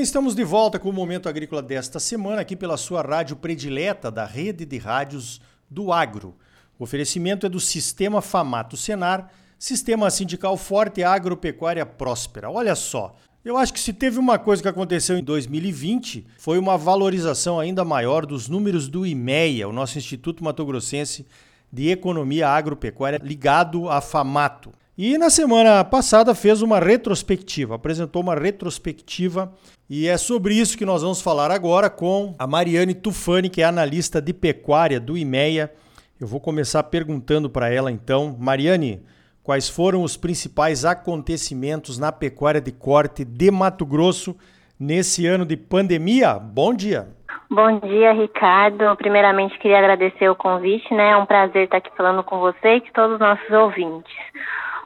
[0.00, 4.10] bem, estamos de volta com o Momento Agrícola desta semana, aqui pela sua rádio predileta
[4.10, 6.34] da rede de rádios do Agro.
[6.78, 12.50] O oferecimento é do Sistema Famato Senar, Sistema Sindical Forte Agropecuária Próspera.
[12.50, 13.14] Olha só,
[13.44, 17.84] eu acho que se teve uma coisa que aconteceu em 2020, foi uma valorização ainda
[17.84, 21.26] maior dos números do IMEA, o nosso Instituto Mato Grossense
[21.70, 24.72] de Economia Agropecuária, ligado à FAMATO.
[25.02, 29.50] E na semana passada fez uma retrospectiva, apresentou uma retrospectiva
[29.88, 33.64] e é sobre isso que nós vamos falar agora com a Mariane Tufani, que é
[33.64, 35.72] analista de pecuária do IMEA.
[36.20, 39.02] Eu vou começar perguntando para ela então, Mariane,
[39.42, 44.36] quais foram os principais acontecimentos na pecuária de corte de Mato Grosso
[44.78, 46.34] nesse ano de pandemia?
[46.34, 47.08] Bom dia.
[47.50, 48.94] Bom dia, Ricardo.
[48.96, 51.12] Primeiramente, queria agradecer o convite, né?
[51.12, 54.14] É um prazer estar aqui falando com você e com todos os nossos ouvintes.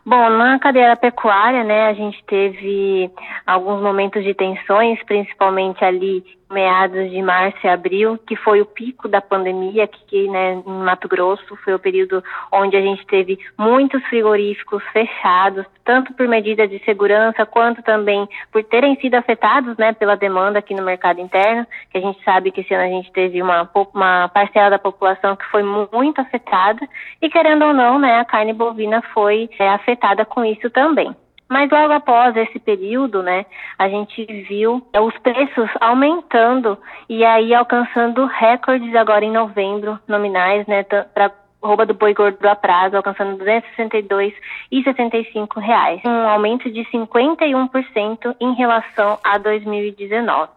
[0.07, 3.11] Bom, na cadeia pecuária, né, a gente teve
[3.47, 6.23] alguns momentos de tensões, principalmente ali
[6.55, 11.09] meados de março e abril, que foi o pico da pandemia aqui né, em Mato
[11.09, 16.79] Grosso, foi o período onde a gente teve muitos frigoríficos fechados, tanto por medida de
[16.85, 21.99] segurança, quanto também por terem sido afetados né, pela demanda aqui no mercado interno, que
[21.99, 25.45] a gente sabe que esse ano a gente teve uma, uma parcela da população que
[25.47, 26.89] foi muito afetada,
[27.21, 31.15] e querendo ou não, né, a carne bovina foi é, afetada com isso também.
[31.49, 33.47] Mas logo após esse período, né,
[33.79, 36.77] a gente viu os preços aumentando
[37.09, 41.31] e aí alcançando recordes agora em novembro nominais, né, para
[41.63, 49.19] rouba do boi gordo a prazo, alcançando 262,65 reais, um aumento de 51% em relação
[49.25, 50.51] a 2019.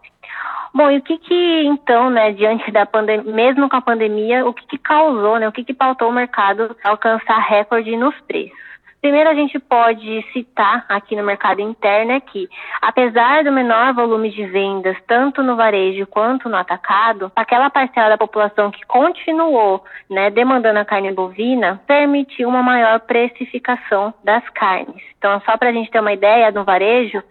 [0.74, 4.52] Bom, e o que que então, né, diante da pandemia, mesmo com a pandemia, o
[4.52, 8.68] que que causou, né, o que que pautou o mercado alcançar recorde nos preços?
[9.00, 12.48] Primeiro, a gente pode citar aqui no mercado interno é que,
[12.82, 18.18] apesar do menor volume de vendas, tanto no varejo quanto no atacado, aquela parcela da
[18.18, 25.02] população que continuou né, demandando a carne bovina permitiu uma maior precificação das carnes.
[25.16, 27.22] Então, só para a gente ter uma ideia, no varejo,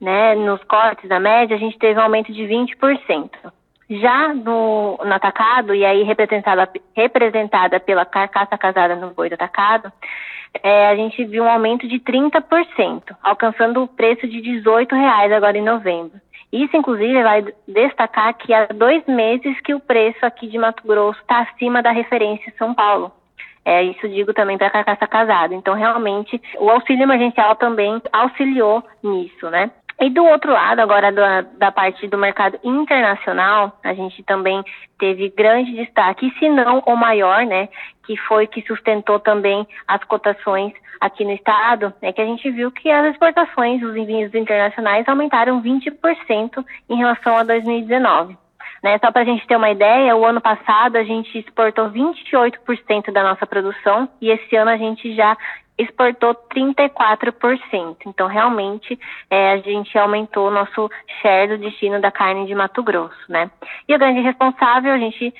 [0.00, 3.30] né, nos cortes da média, a gente teve um aumento de 20%.
[3.90, 9.92] Já no, no atacado, e aí representada, representada pela carcaça casada no boi do atacado,
[10.62, 15.56] é, a gente viu um aumento de 30%, alcançando o preço de R$ reais agora
[15.56, 16.20] em novembro.
[16.52, 21.20] Isso, inclusive, vai destacar que há dois meses que o preço aqui de Mato Grosso
[21.20, 23.12] está acima da referência São Paulo.
[23.64, 25.54] É, isso digo também para a carcaça casada.
[25.54, 29.70] Então, realmente, o auxílio emergencial também auxiliou nisso, né?
[30.00, 34.64] E do outro lado, agora da, da, parte do mercado internacional, a gente também
[34.98, 37.68] teve grande destaque, se não o maior, né,
[38.06, 42.70] que foi que sustentou também as cotações aqui no estado, é que a gente viu
[42.70, 48.38] que as exportações, os envios internacionais aumentaram 20% em relação a 2019.
[48.82, 53.12] Né, só para a gente ter uma ideia, o ano passado a gente exportou 28%
[53.12, 55.36] da nossa produção e esse ano a gente já
[55.82, 57.96] exportou 34%.
[58.06, 58.98] Então, realmente,
[59.30, 63.50] é, a gente aumentou o nosso share do destino da carne de Mato Grosso, né?
[63.88, 65.34] E o grande responsável, a gente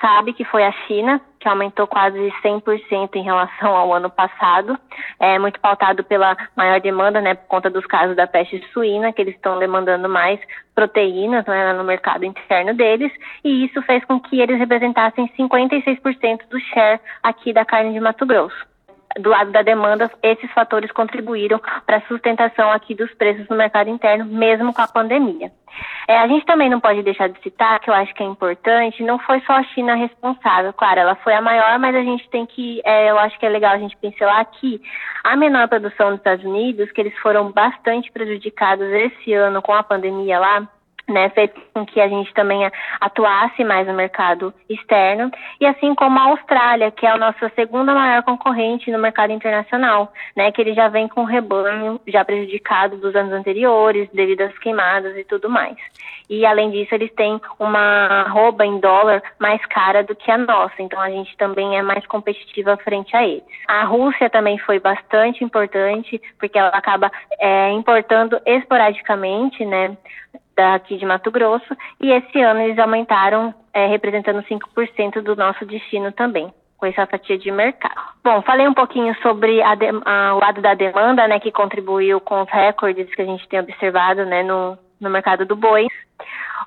[0.00, 4.78] sabe que foi a China, que aumentou quase 100% em relação ao ano passado,
[5.18, 9.22] é muito pautado pela maior demanda, né, por conta dos casos da peste suína, que
[9.22, 10.38] eles estão demandando mais
[10.74, 13.10] proteínas né, no mercado interno deles,
[13.42, 18.26] e isso fez com que eles representassem 56% do share aqui da carne de Mato
[18.26, 18.75] Grosso
[19.18, 23.88] do lado da demanda, esses fatores contribuíram para a sustentação aqui dos preços no mercado
[23.88, 25.50] interno, mesmo com a pandemia.
[26.08, 29.02] É, a gente também não pode deixar de citar, que eu acho que é importante,
[29.02, 32.46] não foi só a China responsável, claro, ela foi a maior, mas a gente tem
[32.46, 34.80] que, é, eu acho que é legal a gente pincelar aqui
[35.24, 39.82] a menor produção dos Estados Unidos, que eles foram bastante prejudicados esse ano com a
[39.82, 40.68] pandemia lá,
[41.08, 42.68] né, fez com que a gente também
[43.00, 45.30] atuasse mais no mercado externo,
[45.60, 50.12] e assim como a Austrália, que é a nossa segunda maior concorrente no mercado internacional,
[50.34, 55.16] né, que ele já vem com rebanho já prejudicado dos anos anteriores, devido às queimadas
[55.16, 55.76] e tudo mais.
[56.28, 60.74] E além disso, eles têm uma arroba em dólar mais cara do que a nossa,
[60.80, 63.44] então a gente também é mais competitiva frente a eles.
[63.68, 69.96] A Rússia também foi bastante importante, porque ela acaba é, importando esporadicamente, né,
[70.56, 76.10] daqui de Mato Grosso, e esse ano eles aumentaram, é, representando 5% do nosso destino
[76.12, 78.00] também, com essa fatia de mercado.
[78.24, 82.42] Bom, falei um pouquinho sobre a, a, o lado da demanda, né, que contribuiu com
[82.42, 85.88] os recordes que a gente tem observado, né, no, no mercado do boi.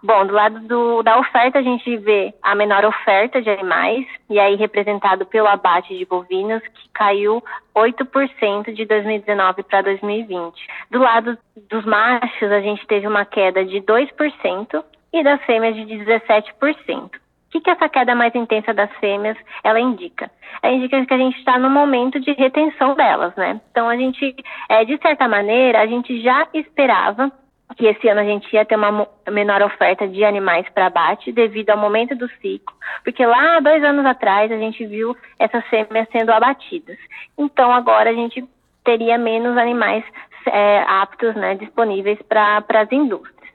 [0.01, 4.39] Bom, do lado do, da oferta, a gente vê a menor oferta de animais, e
[4.39, 7.43] aí representado pelo abate de bovinos, que caiu
[7.75, 10.55] 8% de 2019 para 2020.
[10.89, 11.37] Do lado
[11.69, 17.19] dos machos, a gente teve uma queda de 2% e das fêmeas de 17%.
[17.49, 20.29] O que, que essa queda mais intensa das fêmeas ela indica?
[20.61, 23.59] Ela indica que a gente está no momento de retenção delas, né?
[23.71, 24.35] Então a gente,
[24.69, 27.31] é, de certa maneira, a gente já esperava
[27.75, 31.69] que esse ano a gente ia ter uma menor oferta de animais para abate devido
[31.69, 36.31] ao momento do ciclo, porque lá dois anos atrás a gente viu essas fêmeas sendo
[36.31, 36.97] abatidas.
[37.37, 38.43] Então agora a gente
[38.83, 40.03] teria menos animais
[40.47, 43.49] é, aptos, né, disponíveis para as indústrias.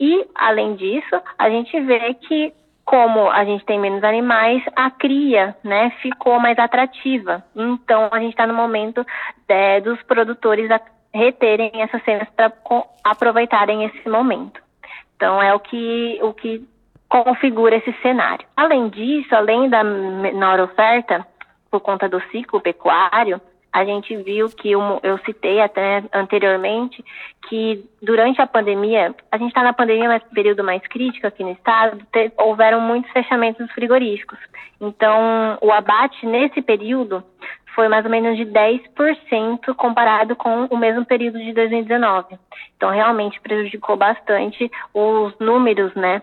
[0.00, 2.52] E além disso, a gente vê que
[2.84, 7.42] como a gente tem menos animais, a cria, né, ficou mais atrativa.
[7.54, 9.06] Então, a gente está no momento
[9.48, 10.68] é, dos produtores
[11.14, 12.52] reterem essas cenas para
[13.04, 14.60] aproveitarem esse momento.
[15.16, 16.66] Então, é o que, o que
[17.08, 18.46] configura esse cenário.
[18.56, 21.26] Além disso, além da menor oferta,
[21.70, 23.40] por conta do ciclo pecuário,
[23.72, 27.02] a gente viu que eu, eu citei até anteriormente
[27.48, 31.52] que durante a pandemia, a gente está na pandemia, mas período mais crítico aqui no
[31.52, 34.38] estado, te, houveram muitos fechamentos frigoríficos.
[34.80, 37.24] Então, o abate nesse período
[37.74, 42.38] foi mais ou menos de 10% comparado com o mesmo período de 2019.
[42.76, 46.22] Então, realmente prejudicou bastante os números, né,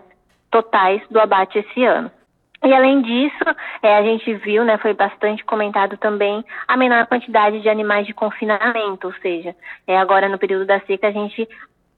[0.50, 2.10] totais do abate esse ano.
[2.62, 3.44] E além disso,
[3.82, 8.12] é, a gente viu, né, foi bastante comentado também, a menor quantidade de animais de
[8.12, 9.56] confinamento, ou seja,
[9.86, 11.48] é, agora no período da seca a gente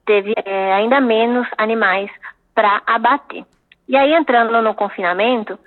[0.07, 2.11] teve é, ainda menos animais
[2.55, 3.45] para abater.
[3.89, 5.59] E aí entrando no confinamento,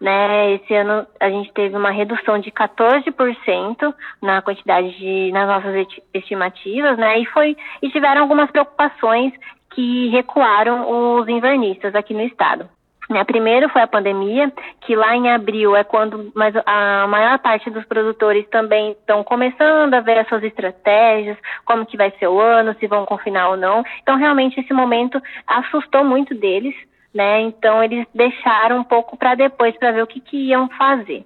[0.00, 5.86] né, esse ano a gente teve uma redução de 14% na quantidade de nas nossas
[6.14, 9.32] estimativas, né, e foi e tiveram algumas preocupações
[9.70, 12.68] que recuaram os invernistas aqui no estado.
[13.08, 16.32] Né, primeiro foi a pandemia, que lá em abril é quando
[16.66, 21.96] a maior parte dos produtores também estão começando a ver as suas estratégias, como que
[21.96, 23.84] vai ser o ano, se vão confinar ou não.
[24.02, 26.74] Então, realmente, esse momento assustou muito deles,
[27.14, 27.40] né?
[27.40, 31.24] Então, eles deixaram um pouco para depois, para ver o que, que iam fazer.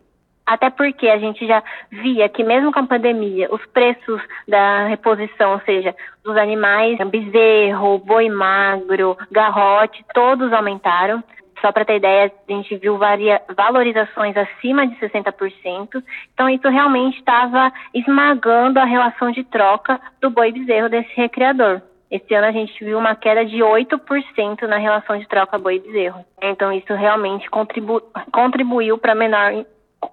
[0.50, 5.52] Até porque a gente já via que mesmo com a pandemia, os preços da reposição,
[5.52, 5.94] ou seja,
[6.24, 11.22] dos animais, bezerro, boi magro, garrote, todos aumentaram.
[11.60, 16.02] Só para ter ideia, a gente viu varia, valorizações acima de 60%.
[16.34, 21.80] Então, isso realmente estava esmagando a relação de troca do boi bezerro desse recriador.
[22.10, 26.24] Esse ano a gente viu uma queda de 8% na relação de troca boi bezerro.
[26.42, 28.02] Então, isso realmente contribu
[28.32, 29.64] contribuiu para menor,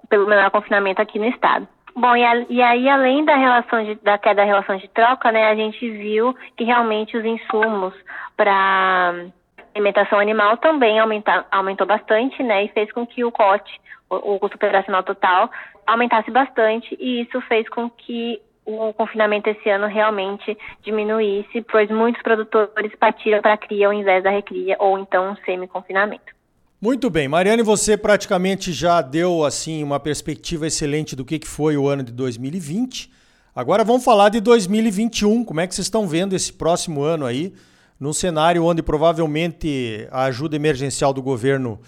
[0.08, 1.68] pelo menor confinamento aqui no estado.
[1.96, 5.32] Bom, e, a, e, aí, além da relação de, da queda da relação de troca,
[5.32, 7.96] né, a gente viu que realmente os insumos
[8.36, 9.16] para
[9.74, 13.64] alimentação animal também aumenta, aumentou bastante, né, e fez com que o COT,
[14.12, 15.50] o, o custo operacional total,
[15.88, 22.22] aumentasse bastante, e isso fez com que o confinamento esse ano realmente diminuísse, pois muitos
[22.22, 26.36] produtores partiram para a cria ao invés da recria, ou então um semi-confinamento.
[26.80, 31.88] Muito bem, Mariane, você praticamente já deu assim uma perspectiva excelente do que foi o
[31.88, 33.10] ano de 2020.
[33.56, 35.44] Agora vamos falar de 2021.
[35.44, 37.54] Como é que vocês estão vendo esse próximo ano aí?
[38.00, 41.80] num cenário onde provavelmente a ajuda emergencial do governo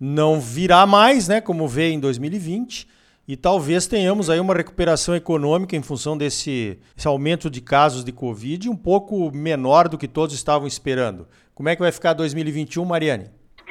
[0.00, 2.86] não virá mais, né, como veio em 2020,
[3.28, 8.70] e talvez tenhamos aí uma recuperação econômica em função desse aumento de casos de Covid
[8.70, 11.28] um pouco menor do que todos estavam esperando.
[11.54, 13.26] Como é que vai ficar 2021, Mariane?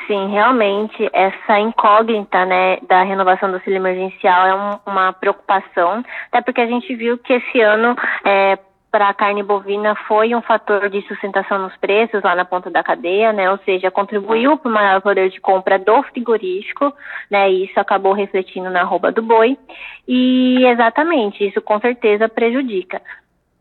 [0.05, 6.41] Sim, realmente essa incógnita né, da renovação do auxílio emergencial é um, uma preocupação, até
[6.41, 8.57] porque a gente viu que esse ano é,
[8.91, 12.83] para a carne bovina foi um fator de sustentação nos preços lá na ponta da
[12.83, 13.51] cadeia, né?
[13.51, 16.93] Ou seja, contribuiu para o maior poder de compra do frigorífico,
[17.29, 17.51] né?
[17.51, 19.57] E isso acabou refletindo na arroba do boi.
[20.07, 23.01] E exatamente, isso com certeza prejudica.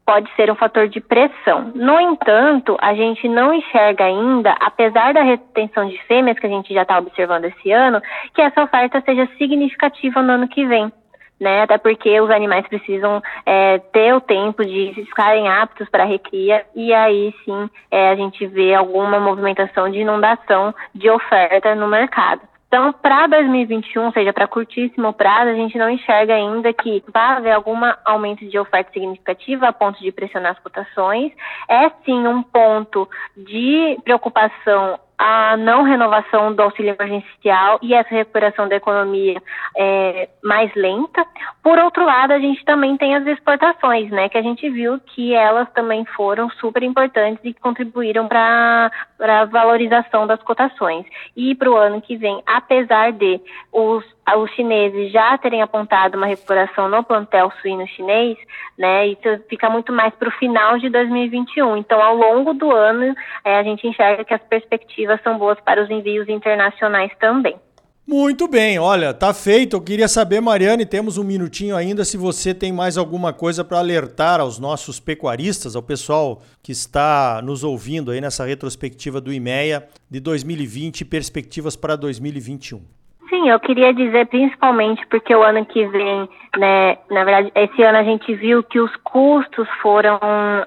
[0.07, 1.73] Pode ser um fator de pressão.
[1.75, 6.73] No entanto, a gente não enxerga ainda, apesar da retenção de fêmeas que a gente
[6.73, 8.01] já está observando esse ano,
[8.33, 10.93] que essa oferta seja significativa no ano que vem
[11.41, 11.63] né?
[11.63, 16.93] Até porque os animais precisam é, ter o tempo de ficarem aptos para recria e
[16.93, 22.43] aí sim é, a gente vê alguma movimentação de inundação de oferta no mercado.
[22.69, 27.37] Então, para 2021, ou seja, para curtíssimo prazo, a gente não enxerga ainda que vai
[27.37, 31.33] haver algum aumento de oferta significativa a ponto de pressionar as cotações.
[31.69, 38.69] É sim um ponto de preocupação a não renovação do auxílio emergencial e essa recuperação
[38.69, 39.41] da economia
[39.77, 41.25] é, mais lenta.
[41.63, 45.35] Por outro lado, a gente também tem as exportações, né, que a gente viu que
[45.35, 51.07] elas também foram super importantes e contribuíram para a valorização das cotações.
[51.37, 53.41] E para o ano que vem, apesar de
[53.73, 54.05] os
[54.35, 58.37] os chineses já terem apontado uma recuperação no plantel suíno chinês,
[58.77, 61.77] né, isso fica muito mais para o final de 2021.
[61.77, 64.43] Então, ao longo do ano, é, a gente enxerga que as
[65.07, 67.57] perspectivas são boas para os envios internacionais também.
[68.09, 69.77] Muito bem, olha, tá feito.
[69.77, 73.79] Eu queria saber, Mariane, temos um minutinho ainda, se você tem mais alguma coisa para
[73.79, 79.89] alertar aos nossos pecuaristas, ao pessoal que está nos ouvindo aí nessa retrospectiva do IMEA
[80.09, 82.81] de 2020 e perspectivas para 2021.
[83.29, 87.99] Sim, eu queria dizer principalmente porque o ano que vem, né, na verdade, esse ano
[87.99, 90.19] a gente viu que os custos foram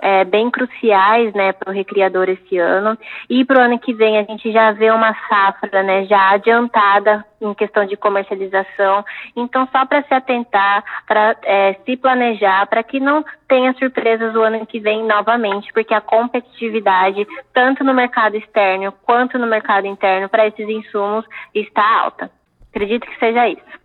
[0.01, 2.97] é, bem cruciais, né, para o recriador esse ano,
[3.29, 7.25] e para o ano que vem a gente já vê uma safra, né, já adiantada
[7.41, 9.03] em questão de comercialização,
[9.35, 14.41] então só para se atentar, para é, se planejar, para que não tenha surpresas o
[14.41, 20.29] ano que vem novamente, porque a competitividade, tanto no mercado externo quanto no mercado interno,
[20.29, 22.29] para esses insumos está alta.
[22.69, 23.78] Acredito que seja isso.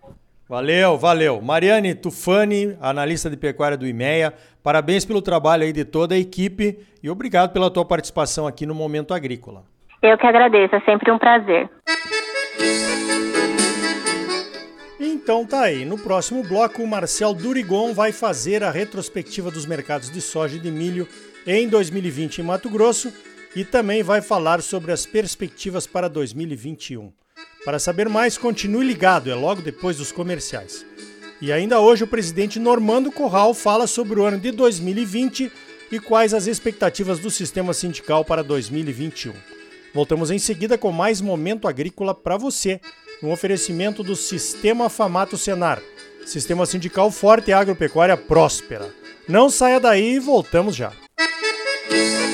[0.47, 1.41] Valeu, valeu.
[1.41, 6.77] Mariane Tufani, analista de pecuária do IMEA, parabéns pelo trabalho aí de toda a equipe
[7.01, 9.63] e obrigado pela tua participação aqui no Momento Agrícola.
[10.03, 11.67] Eu que agradeço, é sempre um prazer.
[14.99, 20.11] Então tá aí, no próximo bloco o Marcel Durigon vai fazer a retrospectiva dos mercados
[20.11, 21.07] de soja e de milho
[21.47, 23.11] em 2020 em Mato Grosso
[23.55, 27.11] e também vai falar sobre as perspectivas para 2021.
[27.63, 30.85] Para saber mais, continue ligado, é logo depois dos comerciais.
[31.41, 35.51] E ainda hoje o presidente Normando Corral fala sobre o ano de 2020
[35.91, 39.33] e quais as expectativas do sistema sindical para 2021.
[39.93, 42.79] Voltamos em seguida com mais momento agrícola para você,
[43.23, 45.81] um oferecimento do Sistema Famato Senar,
[46.25, 48.93] Sistema Sindical Forte e Agropecuária Próspera.
[49.27, 50.91] Não saia daí e voltamos já.
[51.89, 52.24] Música